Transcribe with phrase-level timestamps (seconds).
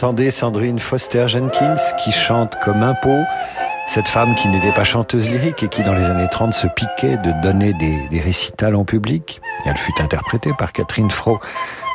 [0.00, 3.22] Entendez Sandrine Foster Jenkins qui chante comme un pot.
[3.86, 7.18] Cette femme qui n'était pas chanteuse lyrique et qui dans les années 30 se piquait
[7.18, 9.42] de donner des, récitals en public.
[9.66, 11.38] Elle fut interprétée par Catherine Fro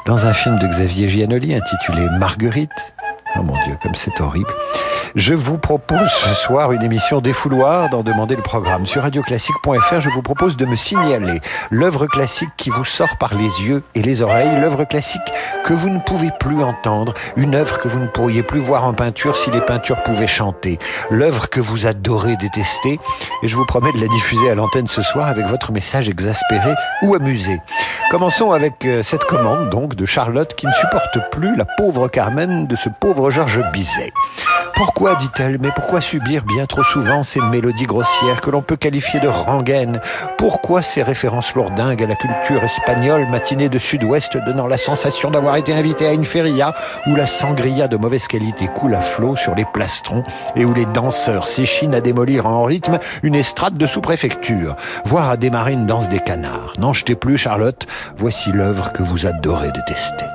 [0.05, 2.95] dans un film de Xavier Giannoli intitulé Marguerite.
[3.38, 4.53] Oh mon Dieu, comme c'est horrible.
[5.15, 8.85] Je vous propose ce soir une émission défouloir d'en demander le programme.
[8.85, 11.39] Sur radioclassique.fr, je vous propose de me signaler
[11.71, 15.22] l'œuvre classique qui vous sort par les yeux et les oreilles, l'œuvre classique
[15.63, 18.94] que vous ne pouvez plus entendre, une œuvre que vous ne pourriez plus voir en
[18.94, 23.00] peinture si les peintures pouvaient chanter, l'œuvre que vous adorez détester,
[23.41, 26.73] et je vous promets de la diffuser à l'antenne ce soir avec votre message exaspéré
[27.03, 27.61] ou amusé.
[28.11, 32.67] Commençons avec euh, cette commande donc de Charlotte qui ne supporte plus la pauvre Carmen
[32.67, 34.11] de ce pauvre Georges Bizet.
[34.76, 39.22] Pourquoi, dit-elle, mais pourquoi subir bien trop souvent ces mélodies grossières que l'on peut qualifier
[39.22, 40.02] de rengaines?
[40.38, 45.56] Pourquoi ces références lourdingues à la culture espagnole matinée de sud-ouest donnant la sensation d'avoir
[45.56, 46.73] été invité à une feria
[47.08, 50.23] où la sangria de mauvaise qualité coule à flot sur les plastrons
[50.58, 55.38] et où les danseurs s'échinent à démolir en rythme une estrade de sous-préfecture, voire à
[55.38, 56.73] démarrer une danse des canards?
[56.80, 57.88] N'en jetez plus, Charlotte,
[58.18, 60.26] voici l'œuvre que vous adorez détester.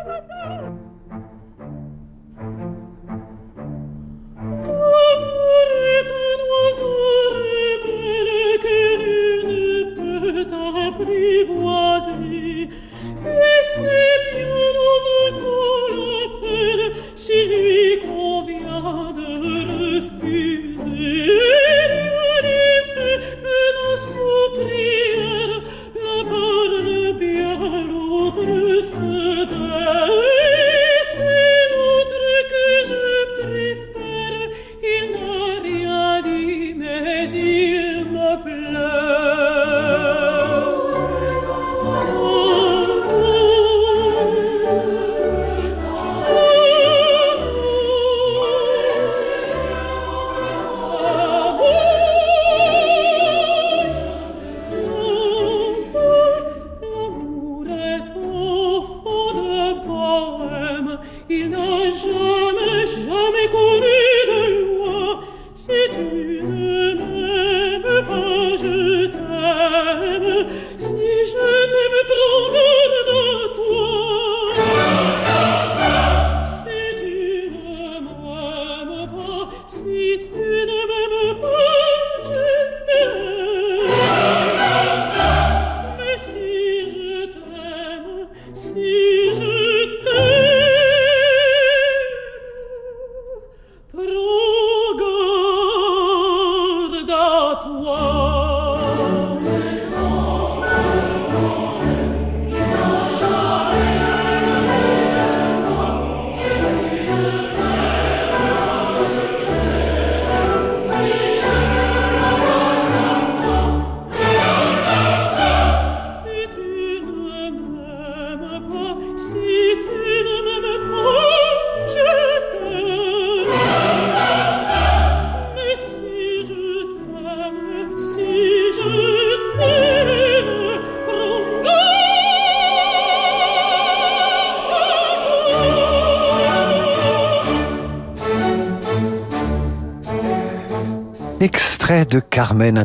[142.61, 142.85] Carmen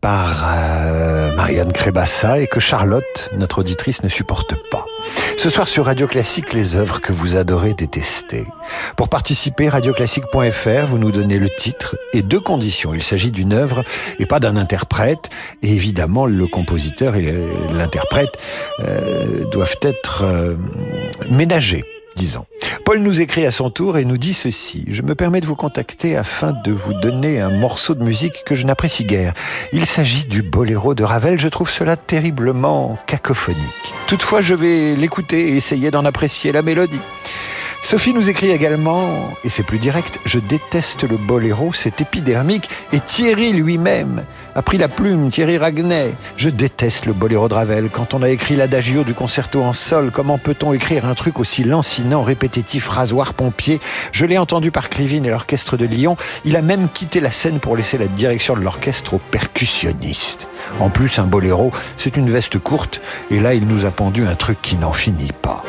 [0.00, 4.86] par euh, Marianne Crébassa et que Charlotte, notre auditrice, ne supporte pas.
[5.36, 8.44] Ce soir sur Radio Classique, les œuvres que vous adorez détester.
[8.96, 12.92] Pour participer, radioclassique.fr, vous nous donnez le titre et deux conditions.
[12.92, 13.84] Il s'agit d'une œuvre
[14.18, 15.30] et pas d'un interprète.
[15.62, 17.22] Et évidemment, le compositeur et
[17.72, 18.32] l'interprète
[18.80, 20.56] euh, doivent être euh,
[21.30, 21.84] ménagés
[22.16, 22.46] disons.
[22.84, 24.84] Paul nous écrit à son tour et nous dit ceci.
[24.88, 28.54] Je me permets de vous contacter afin de vous donner un morceau de musique que
[28.54, 29.32] je n'apprécie guère.
[29.72, 31.38] Il s'agit du boléro de Ravel.
[31.38, 33.94] Je trouve cela terriblement cacophonique.
[34.06, 37.00] Toutefois, je vais l'écouter et essayer d'en apprécier la mélodie.
[37.84, 42.98] Sophie nous écrit également, et c'est plus direct, je déteste le boléro, c'est épidermique, et
[42.98, 46.14] Thierry lui-même a pris la plume, Thierry Ragnet.
[46.38, 47.90] Je déteste le boléro de Ravel.
[47.92, 51.62] Quand on a écrit l'adagio du concerto en sol, comment peut-on écrire un truc aussi
[51.62, 53.80] lancinant, répétitif, rasoir, pompier?
[54.12, 56.16] Je l'ai entendu par Krivine et l'orchestre de Lyon.
[56.46, 60.48] Il a même quitté la scène pour laisser la direction de l'orchestre aux percussionnistes.
[60.80, 64.36] En plus, un boléro, c'est une veste courte, et là, il nous a pendu un
[64.36, 65.62] truc qui n'en finit pas.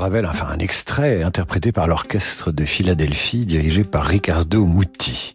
[0.00, 5.34] Ravel, enfin un extrait interprété par l'orchestre de Philadelphie dirigé par Riccardo Muti.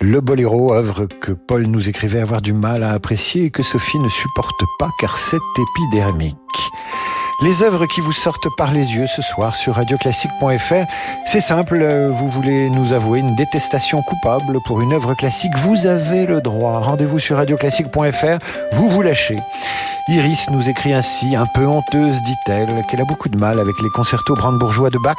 [0.00, 3.98] Le boléro, œuvre que Paul nous écrivait avoir du mal à apprécier et que Sophie
[3.98, 6.36] ne supporte pas car c'est épidermique.
[7.40, 10.90] Les œuvres qui vous sortent par les yeux ce soir sur radioclassique.fr,
[11.24, 16.26] c'est simple, vous voulez nous avouer une détestation coupable pour une œuvre classique, vous avez
[16.26, 16.80] le droit.
[16.80, 18.38] Rendez-vous sur radioclassique.fr,
[18.72, 19.36] vous vous lâchez.
[20.08, 23.90] Iris nous écrit ainsi, un peu honteuse, dit-elle, qu'elle a beaucoup de mal avec les
[23.90, 25.18] concertos brandebourgeois de Bach.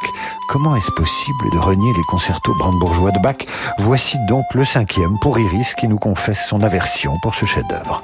[0.50, 3.46] Comment est-ce possible de renier les concertos brandebourgeois de Bach?
[3.78, 8.02] Voici donc le cinquième pour Iris qui nous confesse son aversion pour ce chef-d'œuvre.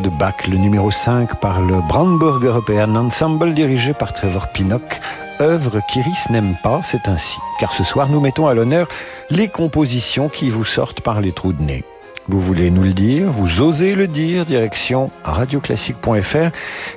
[0.00, 5.00] De Bach, le numéro 5 par le Brandburg European Ensemble dirigé par Trevor Pinnock,
[5.40, 8.88] œuvre qu'Iris n'aime pas, c'est ainsi, car ce soir nous mettons à l'honneur
[9.30, 11.84] les compositions qui vous sortent par les trous de nez.
[12.26, 16.50] Vous voulez nous le dire, vous osez le dire, direction radioclassique.fr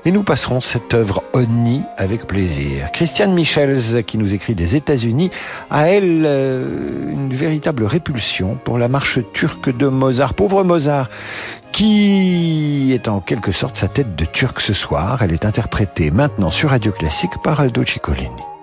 [0.06, 2.90] et nous passerons cette œuvre Onni avec plaisir.
[2.94, 5.30] Christiane Michels, qui nous écrit des États-Unis,
[5.70, 10.34] a elle euh, une véritable répulsion pour la marche turque de Mozart.
[10.34, 11.10] Pauvre Mozart,
[11.78, 15.22] qui est en quelque sorte sa tête de turc ce soir.
[15.22, 18.57] Elle est interprétée maintenant sur Radio Classique par Aldo Ciccolini.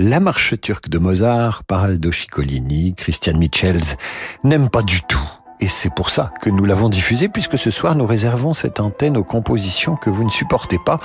[0.00, 3.96] La marche turque de Mozart par Aldo Ciccolini, Christian Michels
[4.44, 5.28] n'aime pas du tout.
[5.58, 9.16] Et c'est pour ça que nous l'avons diffusé, puisque ce soir nous réservons cette antenne
[9.16, 11.00] aux compositions que vous ne supportez pas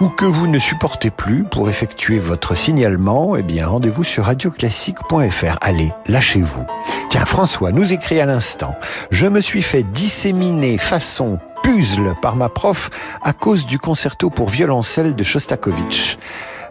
[0.00, 1.44] ou que vous ne supportez plus.
[1.44, 5.58] Pour effectuer votre signalement, eh bien, rendez-vous sur radioclassique.fr.
[5.60, 6.64] Allez, lâchez-vous.
[7.10, 8.74] Tiens, François nous écrit à l'instant.
[9.10, 12.88] Je me suis fait disséminer façon puzzle par ma prof
[13.20, 16.16] à cause du concerto pour violoncelle de Shostakovich.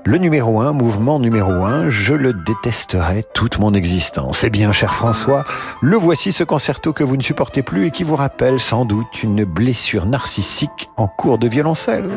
[0.05, 4.43] Le numéro 1, mouvement numéro 1, je le détesterai toute mon existence.
[4.43, 5.43] Eh bien, cher François,
[5.81, 9.23] le voici ce concerto que vous ne supportez plus et qui vous rappelle sans doute
[9.23, 12.09] une blessure narcissique en cours de violoncelle.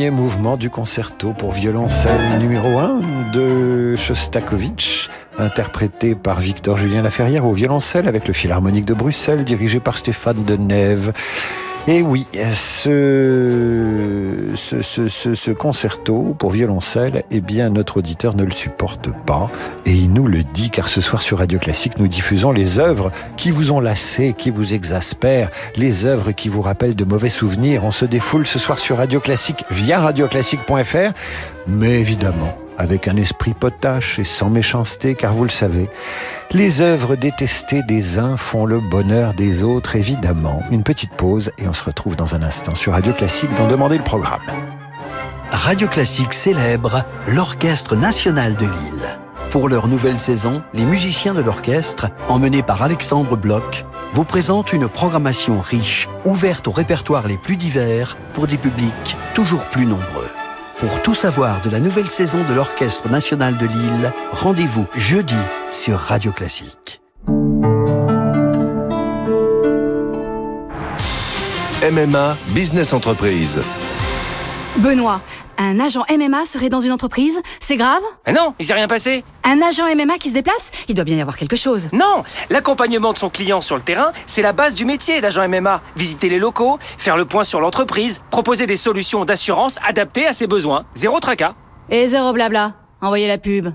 [0.00, 7.44] Premier mouvement du concerto pour violoncelle numéro 1 de Shostakovich, interprété par Victor Julien Laferrière
[7.44, 11.12] au violoncelle avec le Philharmonique de Bruxelles, dirigé par Stéphane Denève.
[11.92, 12.24] Et oui,
[12.54, 19.50] ce, ce, ce, ce, concerto pour violoncelle, eh bien, notre auditeur ne le supporte pas.
[19.86, 23.10] Et il nous le dit, car ce soir sur Radio Classique, nous diffusons les œuvres
[23.36, 27.82] qui vous ont lassé, qui vous exaspèrent, les œuvres qui vous rappellent de mauvais souvenirs.
[27.82, 31.10] On se défoule ce soir sur Radio Classique via radioclassique.fr.
[31.66, 35.90] Mais évidemment, avec un esprit potache et sans méchanceté, car vous le savez,
[36.50, 40.62] les œuvres détestées des uns font le bonheur des autres, évidemment.
[40.70, 43.98] Une petite pause et on se retrouve dans un instant sur Radio Classique d'en demander
[43.98, 44.40] le programme.
[45.50, 49.18] Radio Classique célèbre l'Orchestre national de Lille.
[49.50, 54.88] Pour leur nouvelle saison, les musiciens de l'orchestre, emmenés par Alexandre Bloch, vous présentent une
[54.88, 60.30] programmation riche, ouverte aux répertoires les plus divers pour des publics toujours plus nombreux.
[60.80, 65.36] Pour tout savoir de la nouvelle saison de l'Orchestre national de Lille, rendez-vous jeudi
[65.70, 67.02] sur Radio Classique.
[71.82, 73.60] MMA Business Entreprise.
[74.76, 75.20] Benoît,
[75.58, 79.24] un agent MMA serait dans une entreprise C'est grave Ah non, il s'est rien passé.
[79.42, 81.88] Un agent MMA qui se déplace Il doit bien y avoir quelque chose.
[81.92, 85.82] Non, l'accompagnement de son client sur le terrain, c'est la base du métier d'agent MMA.
[85.96, 90.46] Visiter les locaux, faire le point sur l'entreprise, proposer des solutions d'assurance adaptées à ses
[90.46, 90.84] besoins.
[90.94, 91.54] Zéro tracas.
[91.90, 92.74] Et zéro blabla.
[93.02, 93.70] Envoyez la pub.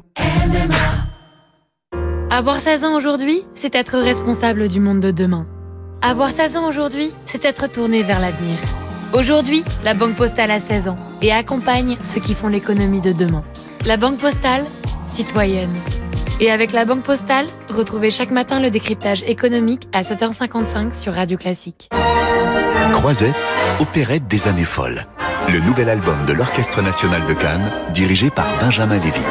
[2.32, 5.46] Avoir 16 ans aujourd'hui, c'est être responsable du monde de demain.
[6.02, 8.58] Avoir 16 ans aujourd'hui, c'est être tourné vers l'avenir.
[9.16, 13.46] Aujourd'hui, la Banque Postale a 16 ans et accompagne ceux qui font l'économie de demain.
[13.86, 14.66] La Banque Postale,
[15.08, 15.74] citoyenne.
[16.42, 21.38] Et avec la Banque Postale, retrouvez chaque matin le décryptage économique à 7h55 sur Radio
[21.38, 21.90] Classique.
[22.92, 25.08] Croisette, opérette des années folles.
[25.50, 29.22] Le nouvel album de l'Orchestre national de Cannes, dirigé par Benjamin Lévy.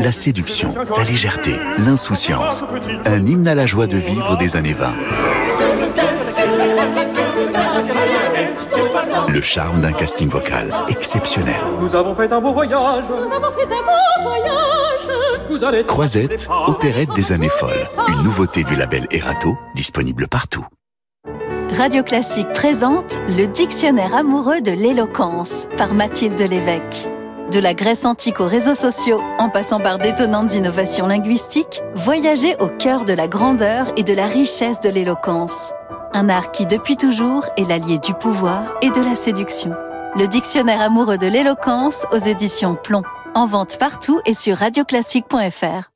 [0.00, 2.64] La séduction, la légèreté, l'insouciance.
[3.04, 4.92] Un hymne à la joie de vivre des années 20.
[9.30, 11.54] Le charme d'un casting vocal exceptionnel.
[11.80, 13.04] Nous avons fait un beau voyage.
[13.10, 15.46] Nous avons fait un beau voyage.
[15.50, 17.88] Vous allez Croisette, opérette des années folles.
[18.08, 20.66] Une nouveauté du label Erato, disponible partout.
[21.76, 27.08] Radio Classique présente le Dictionnaire amoureux de l'éloquence par Mathilde Lévesque.
[27.52, 32.68] De la Grèce antique aux réseaux sociaux, en passant par d'étonnantes innovations linguistiques, voyagez au
[32.68, 35.72] cœur de la grandeur et de la richesse de l'éloquence.
[36.12, 39.74] Un art qui, depuis toujours, est l'allié du pouvoir et de la séduction.
[40.16, 43.02] Le Dictionnaire amoureux de l'éloquence aux éditions Plomb.
[43.34, 45.90] En vente partout et sur radioclassique.fr.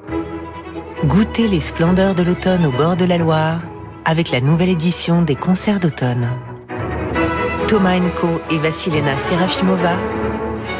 [1.06, 3.60] Goûtez les splendeurs de l'automne au bord de la Loire
[4.04, 6.28] avec la nouvelle édition des concerts d'automne.
[7.68, 9.96] Thomas Enko et Vassilena Serafimova,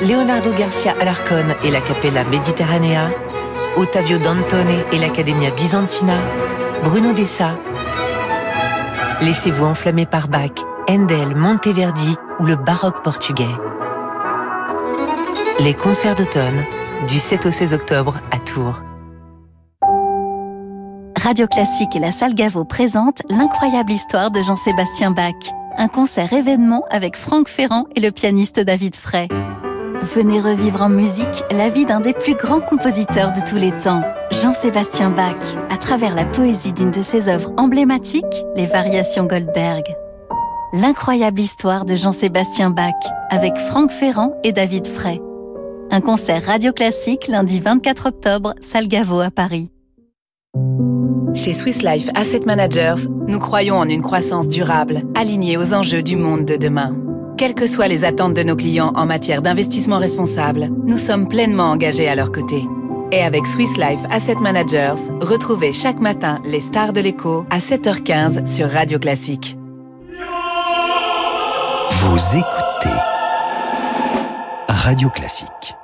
[0.07, 3.11] Leonardo Garcia Alarcon et la Capella Mediterranea,
[3.77, 6.19] Ottavio Dantone et l'Accademia Byzantina,
[6.85, 7.57] Bruno Dessa.
[9.25, 10.51] Laissez-vous enflammer par Bach,
[10.89, 13.47] Handel, Monteverdi ou le baroque portugais.
[15.61, 16.65] Les concerts d'automne,
[17.07, 18.81] du 7 au 16 octobre à Tours.
[21.17, 26.83] Radio Classique et la Salle Gaveau présentent l'incroyable histoire de Jean-Sébastien Bach, un concert événement
[26.91, 29.29] avec Franck Ferrand et le pianiste David Frey.
[30.03, 34.03] Venez revivre en musique la vie d'un des plus grands compositeurs de tous les temps,
[34.33, 39.85] Jean-Sébastien Bach, à travers la poésie d'une de ses œuvres emblématiques, les Variations Goldberg.
[40.73, 42.91] L'incroyable histoire de Jean-Sébastien Bach
[43.31, 45.21] avec Franck Ferrand et David Frey.
[45.93, 49.71] Un concert radio classique lundi 24 octobre, Salle Gaveau à Paris.
[51.33, 56.17] Chez Swiss Life Asset Managers, nous croyons en une croissance durable, alignée aux enjeux du
[56.17, 56.93] monde de demain.
[57.43, 61.73] Quelles que soient les attentes de nos clients en matière d'investissement responsable, nous sommes pleinement
[61.73, 62.69] engagés à leur côté.
[63.11, 68.47] Et avec Swiss Life Asset Managers, retrouvez chaque matin les stars de l'écho à 7h15
[68.47, 69.59] sur Radio Classique.
[71.91, 72.97] Vous écoutez
[74.69, 75.75] Radio Classique.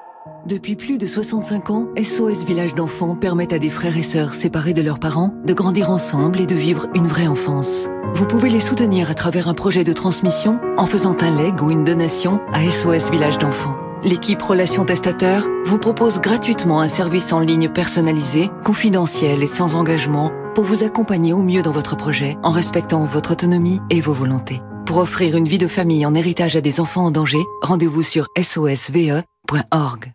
[0.48, 4.72] Depuis plus de 65 ans, SOS Village d'enfants permet à des frères et sœurs séparés
[4.72, 7.86] de leurs parents de grandir ensemble et de vivre une vraie enfance.
[8.14, 11.70] Vous pouvez les soutenir à travers un projet de transmission en faisant un leg ou
[11.70, 13.76] une donation à SOS Village d'enfants.
[14.02, 20.32] L'équipe Relations Testateurs vous propose gratuitement un service en ligne personnalisé, confidentiel et sans engagement
[20.54, 24.62] pour vous accompagner au mieux dans votre projet en respectant votre autonomie et vos volontés.
[24.86, 28.28] Pour offrir une vie de famille en héritage à des enfants en danger, rendez-vous sur
[28.40, 30.14] sosve.org.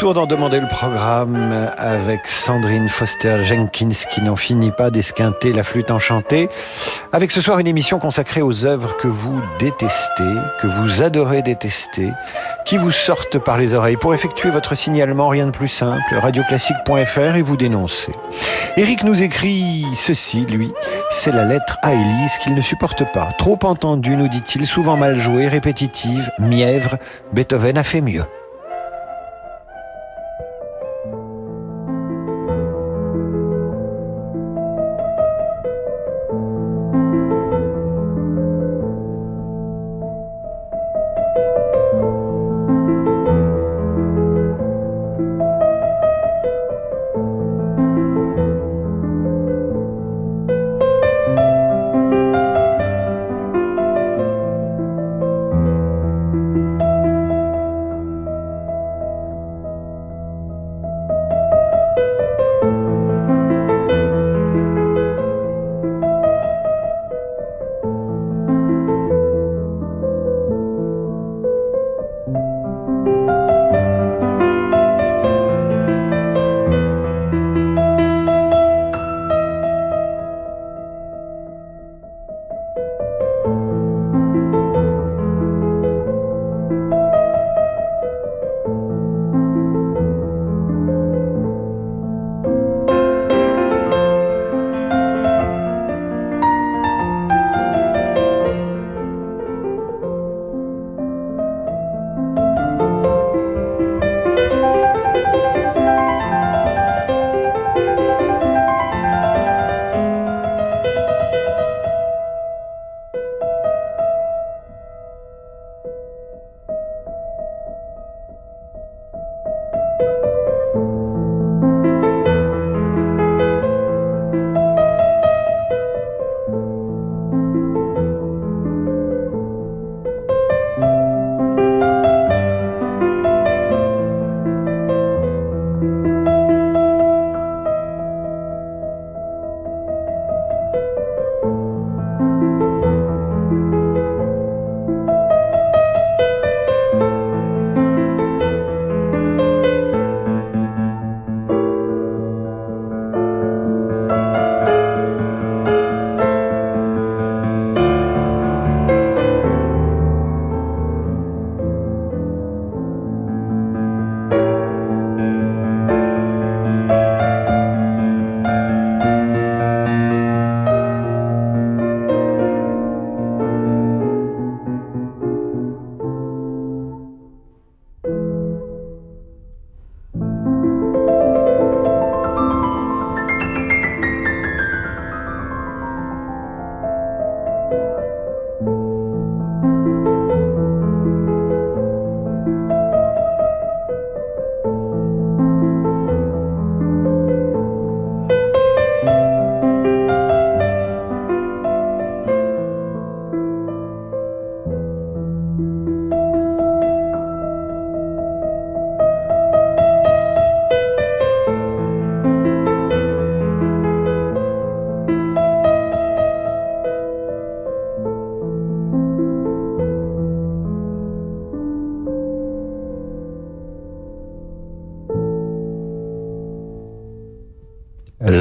[0.00, 5.62] Retour d'en demander le programme avec Sandrine Foster Jenkins qui n'en finit pas d'esquinter la
[5.62, 6.48] flûte enchantée.
[7.12, 12.12] Avec ce soir une émission consacrée aux œuvres que vous détestez, que vous adorez détester,
[12.64, 13.98] qui vous sortent par les oreilles.
[13.98, 18.12] Pour effectuer votre signalement, rien de plus simple, radioclassique.fr et vous dénoncez.
[18.78, 20.72] Eric nous écrit ceci, lui,
[21.10, 23.32] c'est la lettre à Élise qu'il ne supporte pas.
[23.36, 26.96] Trop entendue, nous dit-il, souvent mal jouée, répétitive, mièvre,
[27.34, 28.24] Beethoven a fait mieux.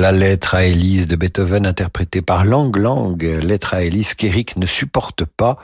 [0.10, 4.66] La lettre à Élise de Beethoven interprétée par Lang Lang, lettre à Élise qu'Éric ne
[4.66, 5.60] supporte pas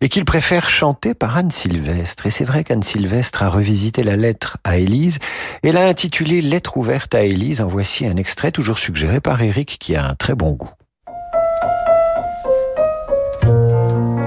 [0.00, 2.24] et qu'il préfère chanter par Anne Sylvestre.
[2.24, 5.18] Et c'est vrai qu'Anne Sylvestre a revisité la lettre à Élise
[5.62, 7.60] et l'a intitulée Lettre ouverte à Élise.
[7.60, 10.70] En voici un extrait toujours suggéré par Éric qui a un très bon goût.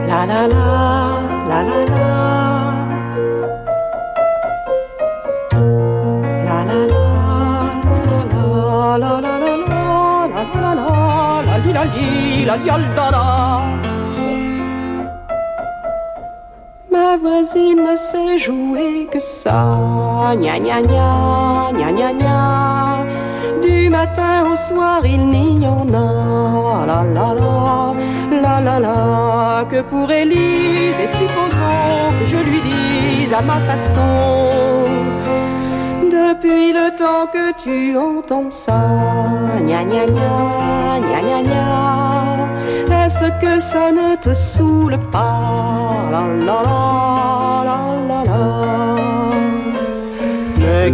[0.07, 2.14] La la la, la la la.
[16.91, 20.33] Ma voisine ne sait jouer que ça.
[20.35, 23.05] Gna gna gna, gna gna gna.
[23.63, 26.85] Du matin au soir, il n'y en a.
[26.85, 27.95] La la la,
[28.43, 29.65] la la la.
[29.69, 35.04] Que pour Élise, et supposons que je lui dise à ma façon.
[36.27, 38.81] Depuis le temps que tu entends ça,
[39.59, 46.09] gna gna gna, gna gna gna, est-ce que ça ne te saoule pas?
[46.11, 46.79] La la la
[47.69, 47.77] la
[48.09, 48.65] la la.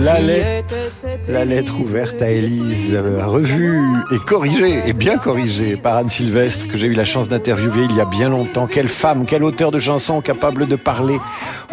[0.07, 0.80] la, lettre,
[1.27, 3.81] la lettre ouverte à Élise, euh, revue
[4.11, 7.95] et corrigée, et bien corrigée par Anne Sylvestre, que j'ai eu la chance d'interviewer il
[7.95, 8.67] y a bien longtemps.
[8.67, 11.19] Quelle femme, quel auteur de chansons capable de parler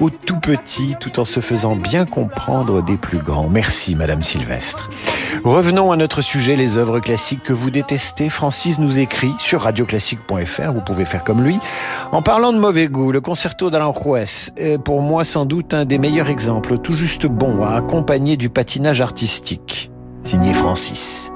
[0.01, 3.49] aux tout petits tout en se faisant bien comprendre des plus grands.
[3.49, 4.91] Merci, Madame Sylvestre.
[5.45, 8.29] Revenons à notre sujet, les œuvres classiques que vous détestez.
[8.29, 11.59] Francis nous écrit sur radioclassique.fr, vous pouvez faire comme lui.
[12.13, 15.99] En parlant de mauvais goût, le concerto d'Aranjuez est pour moi sans doute un des
[15.99, 19.38] meilleurs exemples, tout juste bon à accompagner du patinage artistique.
[20.25, 21.31] Signé Francis.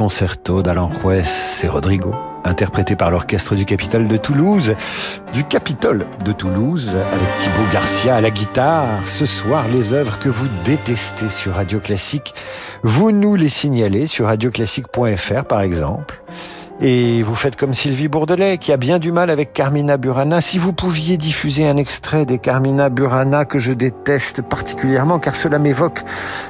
[0.00, 1.24] Concerto d'Aranjuez
[1.62, 4.74] et Rodrigo, interprété par l'orchestre du Capitole de Toulouse,
[5.34, 9.06] du Capitole de Toulouse, avec Thibaut Garcia à la guitare.
[9.06, 12.32] Ce soir, les œuvres que vous détestez sur Radio Classique,
[12.82, 16.19] vous nous les signalez sur radioclassique.fr par exemple.
[16.82, 20.40] Et vous faites comme Sylvie Bourdelais, qui a bien du mal avec Carmina Burana.
[20.40, 25.58] Si vous pouviez diffuser un extrait des Carmina Burana que je déteste particulièrement, car cela
[25.58, 26.02] m'évoque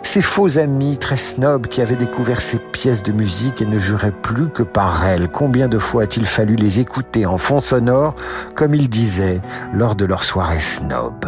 [0.05, 4.13] ces faux amis très snobs qui avaient découvert ces pièces de musique et ne juraient
[4.13, 5.29] plus que par elles.
[5.29, 8.15] Combien de fois a-t-il fallu les écouter en fond sonore,
[8.55, 9.41] comme ils disaient,
[9.75, 11.27] lors de leur soirée snob?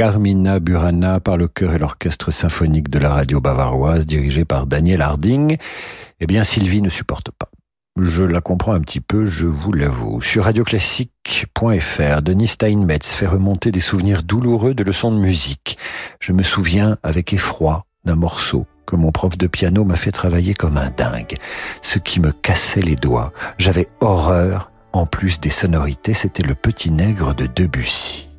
[0.00, 5.02] Carmina Burana par le chœur et l'orchestre symphonique de la radio bavaroise dirigé par Daniel
[5.02, 5.58] Harding.
[6.20, 7.50] Eh bien, Sylvie ne supporte pas.
[8.00, 10.22] Je la comprends un petit peu, je vous l'avoue.
[10.22, 15.76] Sur radioclassique.fr, Denis Steinmetz fait remonter des souvenirs douloureux de leçons de musique.
[16.18, 20.54] Je me souviens avec effroi d'un morceau que mon prof de piano m'a fait travailler
[20.54, 21.34] comme un dingue.
[21.82, 23.34] Ce qui me cassait les doigts.
[23.58, 24.70] J'avais horreur.
[24.94, 28.29] En plus des sonorités, c'était le petit nègre de Debussy.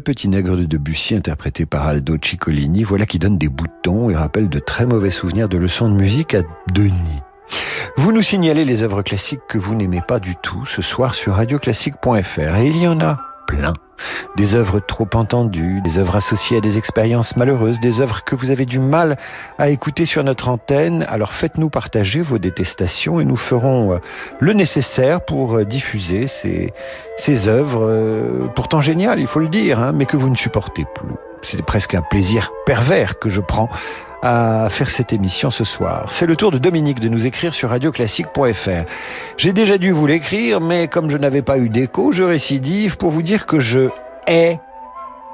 [0.00, 4.48] Petit nègre de Debussy interprété par Aldo Ciccolini, voilà qui donne des boutons et rappelle
[4.48, 7.22] de très mauvais souvenirs de leçons de musique à Denis.
[7.96, 11.34] Vous nous signalez les œuvres classiques que vous n'aimez pas du tout ce soir sur
[11.34, 13.74] radioclassique.fr et il y en a plein.
[14.36, 18.50] Des œuvres trop entendues, des œuvres associées à des expériences malheureuses, des œuvres que vous
[18.50, 19.16] avez du mal
[19.58, 21.04] à écouter sur notre antenne.
[21.08, 23.98] Alors faites-nous partager vos détestations et nous ferons euh,
[24.40, 26.72] le nécessaire pour euh, diffuser ces,
[27.16, 30.84] ces œuvres, euh, pourtant géniales, il faut le dire, hein, mais que vous ne supportez
[30.94, 31.14] plus.
[31.44, 33.68] C'est presque un plaisir pervers que je prends
[34.22, 36.06] à faire cette émission ce soir.
[36.08, 38.90] C'est le tour de Dominique de nous écrire sur radioclassique.fr.
[39.36, 43.10] J'ai déjà dû vous l'écrire, mais comme je n'avais pas eu d'écho, je récidive pour
[43.10, 43.90] vous dire que je
[44.26, 44.58] hais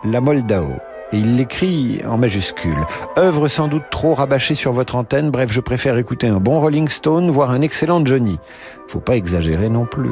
[0.04, 0.72] la Moldao.
[1.12, 2.84] Et il l'écrit en majuscule.
[3.16, 6.88] Œuvre sans doute trop rabâchée sur votre antenne, bref, je préfère écouter un bon Rolling
[6.88, 8.38] Stone, voire un excellent Johnny.
[8.88, 10.10] Faut pas exagérer non plus.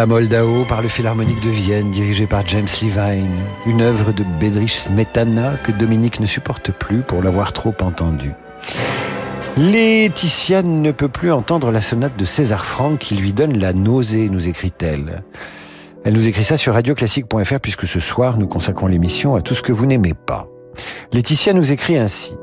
[0.00, 3.36] La Moldao par le Philharmonique de Vienne, dirigé par James Levine.
[3.66, 8.32] Une œuvre de Bedrich Smetana que Dominique ne supporte plus pour l'avoir trop entendue.
[9.58, 14.30] Laetitia ne peut plus entendre la sonate de César Franck qui lui donne la nausée,
[14.30, 15.22] nous écrit-elle.
[16.06, 19.60] Elle nous écrit ça sur radioclassique.fr puisque ce soir nous consacrons l'émission à tout ce
[19.60, 20.48] que vous n'aimez pas.
[21.12, 22.34] Laetitia nous écrit ainsi.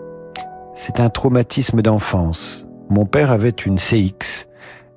[0.76, 2.68] C'est un traumatisme d'enfance.
[2.92, 4.48] Mon père avait une CX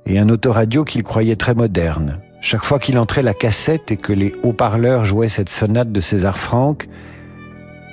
[0.04, 2.20] et un autoradio qu'il croyait très moderne.
[2.42, 6.38] Chaque fois qu'il entrait la cassette et que les haut-parleurs jouaient cette sonate de César
[6.38, 6.88] Franck,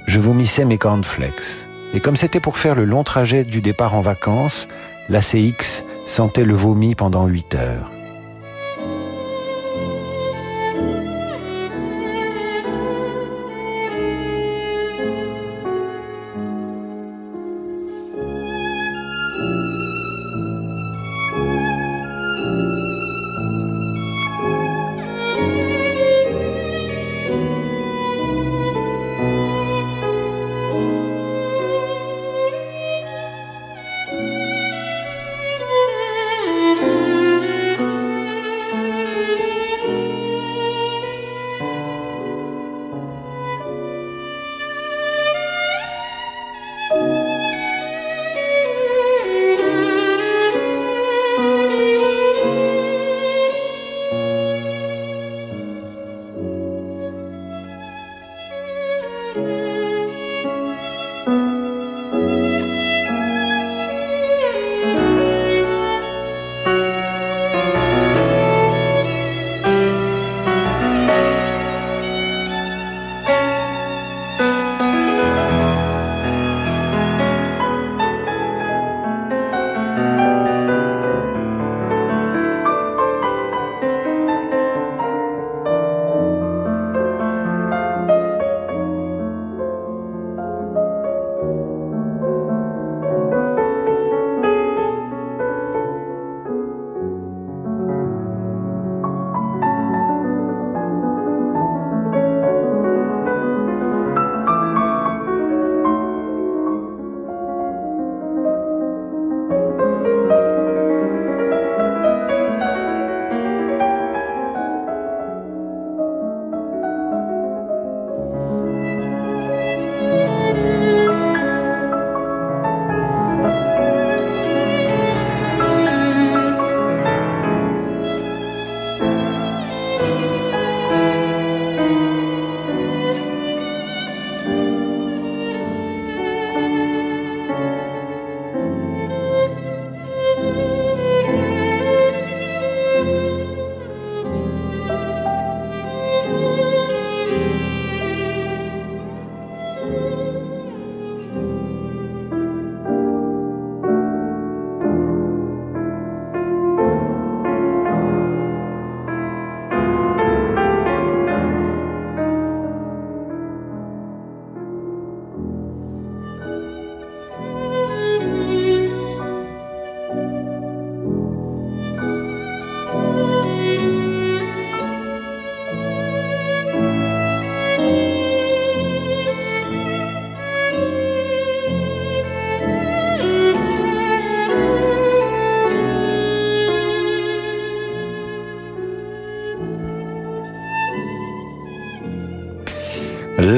[0.07, 1.67] je vomissais mes cornflakes.
[1.93, 4.67] Et comme c'était pour faire le long trajet du départ en vacances,
[5.09, 7.91] la CX sentait le vomi pendant huit heures.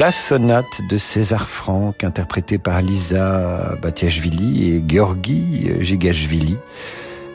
[0.00, 6.56] La sonate de César Franck, interprétée par Lisa Batiashvili et Georgi Gigashvili,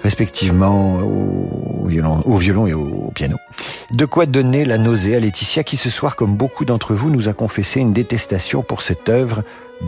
[0.02, 3.38] respectivement au violon, et au piano.
[3.92, 7.30] De quoi donner la nausée à Laetitia qui ce soir, comme beaucoup d'entre vous, nous
[7.30, 9.44] a confessé une détestation pour cette œuvre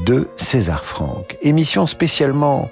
[0.06, 1.36] de César Franck.
[1.42, 2.70] Émission spécialement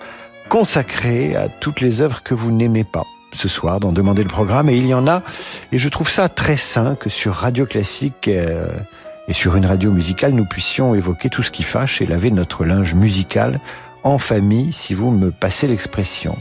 [0.50, 4.70] consacrée à toutes les œuvres que vous n'aimez pas ce soir dans Demander le programme
[4.70, 5.24] et il y en a
[5.72, 8.68] et je trouve ça très sain que sur Radio Classique euh,
[9.28, 12.66] et sur une radio musicale, nous puissions évoquer tout ce qui fâche et laver notre
[12.66, 13.60] linge musical
[14.04, 16.38] en famille, si vous me passez l'expression.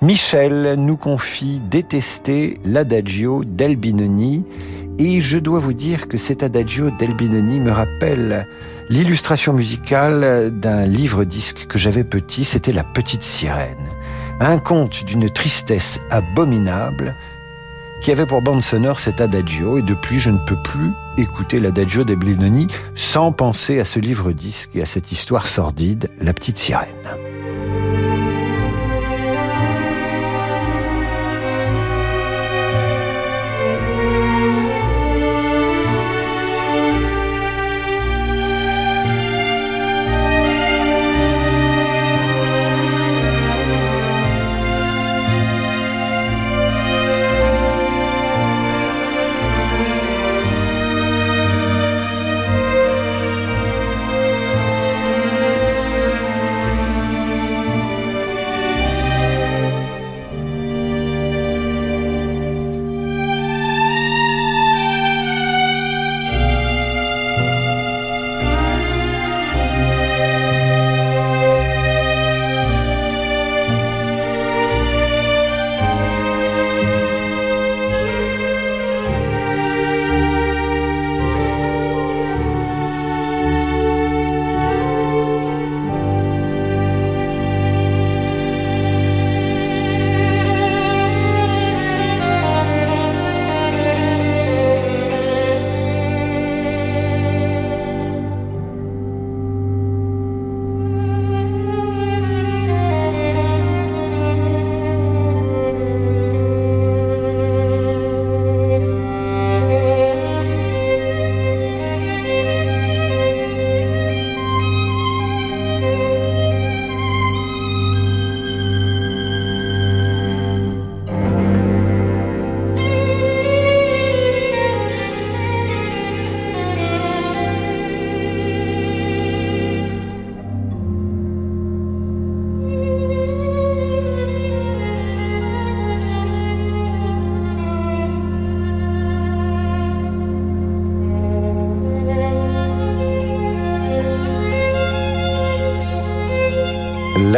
[0.00, 4.44] Michel nous confie détester l'adagio d'Albinoni
[4.98, 8.46] et je dois vous dire que cet adagio d'Albinoni me rappelle
[8.88, 13.88] l'illustration musicale d'un livre-disque que j'avais petit, c'était La Petite Sirène.
[14.40, 17.14] Un conte d'une tristesse abominable
[18.02, 22.02] qui avait pour bande sonore cet adagio, et depuis je ne peux plus écouter l'adagio
[22.02, 27.31] d'Eblinoni sans penser à ce livre-disque et à cette histoire sordide, La Petite Sirène.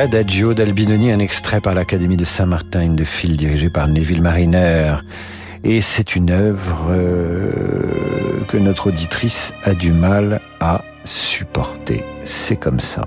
[0.04, 4.96] Adagio d'Albinoni, un extrait par l'Académie de Saint-Martin in de Fil dirigé par Neville Mariner.
[5.64, 12.04] Et c'est une œuvre euh, que notre auditrice a du mal à supporter.
[12.26, 13.06] C'est comme ça.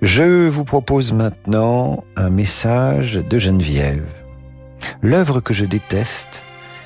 [0.00, 4.08] Je vous propose maintenant un message de Geneviève.
[5.02, 6.44] L'œuvre que je déteste,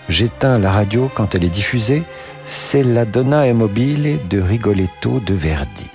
[0.09, 2.03] j'éteins la radio quand elle est diffusée,
[2.47, 5.87] c'est la Donna Mobile de Rigoletto de Verdi.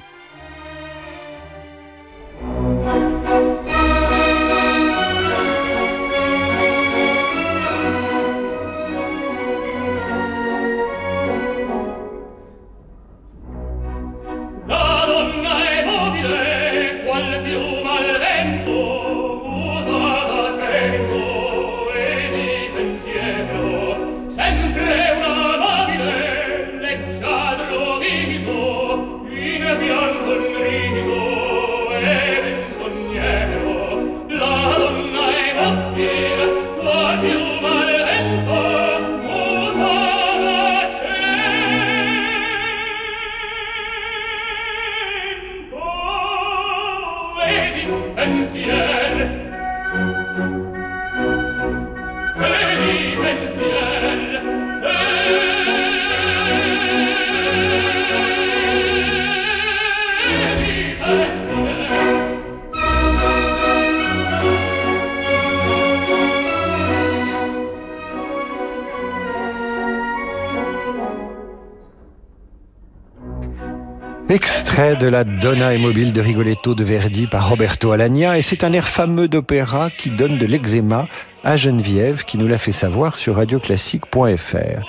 [74.97, 78.87] De la Donna Immobile de Rigoletto de Verdi par Roberto Alagna et c'est un air
[78.87, 81.07] fameux d'opéra qui donne de l'eczéma
[81.43, 84.87] à Geneviève qui nous l'a fait savoir sur radioclassique.fr.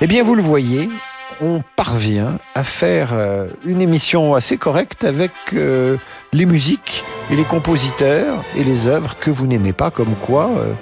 [0.00, 0.88] Eh bien vous le voyez,
[1.42, 5.98] on parvient à faire euh, une émission assez correcte avec euh,
[6.32, 10.72] les musiques et les compositeurs et les œuvres que vous n'aimez pas comme quoi euh,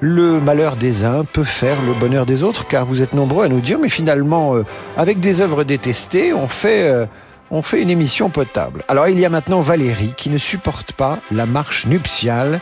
[0.00, 3.48] le malheur des uns peut faire le bonheur des autres car vous êtes nombreux à
[3.48, 4.54] nous dire mais finalement
[4.98, 7.08] avec des œuvres détestées on fait
[7.50, 8.84] on fait une émission potable.
[8.88, 12.60] Alors il y a maintenant Valérie qui ne supporte pas la marche nuptiale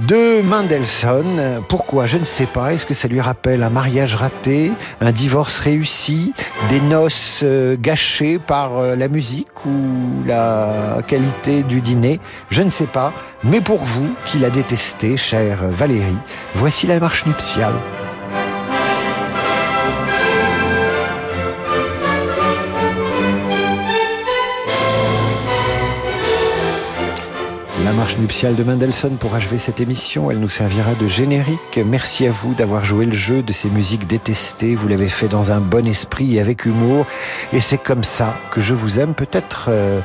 [0.00, 1.62] de Mendelssohn.
[1.68, 2.06] Pourquoi?
[2.06, 2.72] Je ne sais pas.
[2.72, 6.32] Est-ce que ça lui rappelle un mariage raté, un divorce réussi,
[6.68, 12.20] des noces euh, gâchées par euh, la musique ou la qualité du dîner?
[12.50, 13.12] Je ne sais pas.
[13.44, 16.16] Mais pour vous, qui la détestez, chère Valérie,
[16.54, 17.74] voici la marche nuptiale.
[28.04, 31.80] Marche nuptiale de Mendelssohn pour achever cette émission, elle nous servira de générique.
[31.86, 34.74] Merci à vous d'avoir joué le jeu de ces musiques détestées.
[34.74, 37.06] Vous l'avez fait dans un bon esprit et avec humour.
[37.54, 39.14] Et c'est comme ça que je vous aime.
[39.14, 40.00] Peut-être euh,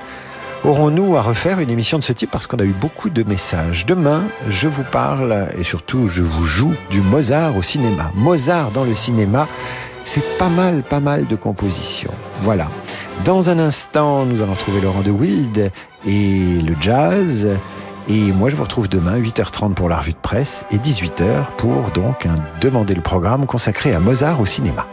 [0.63, 3.85] aurons-nous à refaire une émission de ce type parce qu'on a eu beaucoup de messages.
[3.85, 8.13] Demain, je vous parle et surtout je vous joue du Mozart au cinéma.
[8.15, 9.45] Mozart dans le cinéma,
[10.05, 12.13] c'est pas mal, pas mal de compositions.
[12.43, 12.69] Voilà.
[13.25, 15.69] Dans un instant, nous allons trouver Laurent de Wild
[16.07, 17.49] et le jazz.
[18.11, 21.91] Et moi, je vous retrouve demain, 8h30 pour la revue de presse et 18h pour
[21.91, 24.87] donc un Demander le programme consacré à Mozart au cinéma.